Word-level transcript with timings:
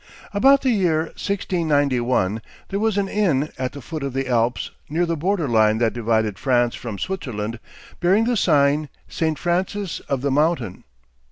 About 0.33 0.61
the 0.63 0.71
year 0.71 0.99
1691 1.15 2.41
there 2.69 2.79
was 2.79 2.97
an 2.97 3.07
inn 3.07 3.49
at 3.59 3.73
the 3.73 3.83
foot 3.83 4.01
of 4.01 4.13
the 4.13 4.27
Alps, 4.27 4.71
near 4.89 5.05
the 5.05 5.15
border 5.15 5.47
line 5.47 5.77
that 5.77 5.93
divided 5.93 6.39
France 6.39 6.73
from 6.73 6.97
Switzerland, 6.97 7.59
bearing 7.99 8.23
the 8.23 8.35
sign, 8.35 8.89
St. 9.07 9.37
Francis 9.37 9.99
of 10.09 10.21
the 10.21 10.31
Mountain. 10.31 10.85